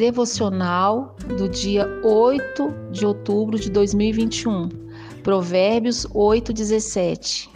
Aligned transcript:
devocional 0.00 1.14
do 1.36 1.46
dia 1.46 1.86
8 2.02 2.72
de 2.90 3.04
outubro 3.04 3.60
de 3.60 3.70
2021. 3.70 4.70
Provérbios 5.22 6.06
8:17. 6.14 7.50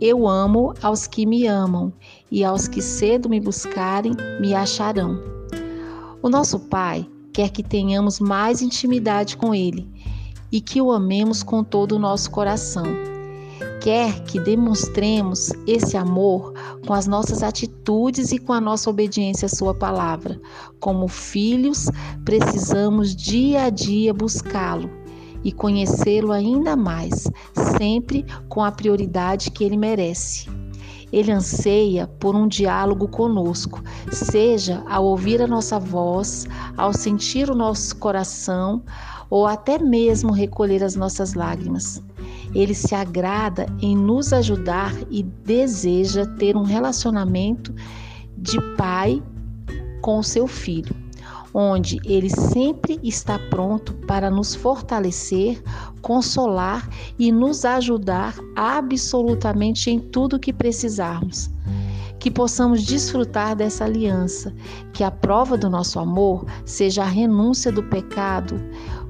Eu 0.00 0.26
amo 0.26 0.72
aos 0.82 1.06
que 1.06 1.26
me 1.26 1.46
amam, 1.46 1.92
e 2.32 2.42
aos 2.42 2.66
que 2.66 2.80
cedo 2.80 3.28
me 3.28 3.38
buscarem, 3.38 4.14
me 4.40 4.54
acharão. 4.54 5.20
O 6.22 6.30
nosso 6.30 6.58
Pai 6.60 7.06
quer 7.30 7.50
que 7.50 7.62
tenhamos 7.62 8.20
mais 8.20 8.62
intimidade 8.62 9.36
com 9.36 9.54
ele 9.54 9.86
e 10.50 10.62
que 10.62 10.80
o 10.80 10.90
amemos 10.90 11.42
com 11.42 11.62
todo 11.62 11.92
o 11.92 11.98
nosso 11.98 12.30
coração 12.30 13.15
quer 13.86 14.24
que 14.24 14.40
demonstremos 14.40 15.52
esse 15.64 15.96
amor 15.96 16.52
com 16.84 16.92
as 16.92 17.06
nossas 17.06 17.40
atitudes 17.40 18.32
e 18.32 18.38
com 18.40 18.52
a 18.52 18.60
nossa 18.60 18.90
obediência 18.90 19.46
à 19.46 19.48
Sua 19.48 19.72
palavra. 19.72 20.40
Como 20.80 21.06
filhos, 21.06 21.88
precisamos 22.24 23.14
dia 23.14 23.62
a 23.62 23.70
dia 23.70 24.12
buscá-lo 24.12 24.90
e 25.44 25.52
conhecê-lo 25.52 26.32
ainda 26.32 26.74
mais, 26.74 27.28
sempre 27.78 28.26
com 28.48 28.64
a 28.64 28.72
prioridade 28.72 29.52
que 29.52 29.62
ele 29.62 29.76
merece. 29.76 30.50
Ele 31.12 31.30
anseia 31.30 32.08
por 32.18 32.34
um 32.34 32.48
diálogo 32.48 33.06
conosco, 33.06 33.80
seja 34.10 34.82
ao 34.88 35.04
ouvir 35.04 35.40
a 35.40 35.46
nossa 35.46 35.78
voz, 35.78 36.44
ao 36.76 36.92
sentir 36.92 37.48
o 37.48 37.54
nosso 37.54 37.94
coração 37.98 38.82
ou 39.30 39.46
até 39.46 39.78
mesmo 39.78 40.32
recolher 40.32 40.82
as 40.82 40.96
nossas 40.96 41.34
lágrimas. 41.34 42.02
Ele 42.54 42.74
se 42.74 42.94
agrada 42.94 43.66
em 43.80 43.96
nos 43.96 44.32
ajudar 44.32 44.92
e 45.10 45.22
deseja 45.22 46.26
ter 46.26 46.56
um 46.56 46.62
relacionamento 46.62 47.74
de 48.36 48.58
pai 48.76 49.22
com 50.00 50.18
o 50.18 50.24
seu 50.24 50.46
filho, 50.46 50.94
onde 51.52 51.98
ele 52.04 52.30
sempre 52.30 53.00
está 53.02 53.38
pronto 53.38 53.94
para 54.06 54.30
nos 54.30 54.54
fortalecer, 54.54 55.62
consolar 56.00 56.88
e 57.18 57.32
nos 57.32 57.64
ajudar 57.64 58.36
absolutamente 58.54 59.90
em 59.90 59.98
tudo 59.98 60.38
que 60.38 60.52
precisarmos 60.52 61.50
que 62.18 62.30
possamos 62.30 62.82
desfrutar 62.82 63.54
dessa 63.54 63.84
aliança, 63.84 64.54
que 64.92 65.04
a 65.04 65.10
prova 65.10 65.56
do 65.56 65.68
nosso 65.68 65.98
amor 65.98 66.44
seja 66.64 67.02
a 67.02 67.06
renúncia 67.06 67.70
do 67.70 67.82
pecado, 67.82 68.60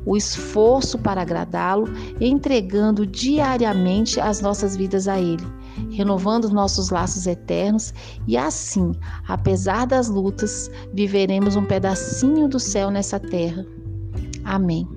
o 0.04 0.16
esforço 0.16 0.98
para 0.98 1.22
agradá-lo, 1.22 1.88
entregando 2.20 3.06
diariamente 3.06 4.20
as 4.20 4.40
nossas 4.40 4.76
vidas 4.76 5.08
a 5.08 5.20
Ele, 5.20 5.46
renovando 5.90 6.48
nossos 6.48 6.90
laços 6.90 7.26
eternos 7.26 7.92
e 8.26 8.36
assim, 8.36 8.92
apesar 9.26 9.86
das 9.86 10.08
lutas, 10.08 10.70
viveremos 10.94 11.56
um 11.56 11.64
pedacinho 11.64 12.48
do 12.48 12.60
céu 12.60 12.90
nessa 12.90 13.18
terra. 13.18 13.66
Amém. 14.44 14.88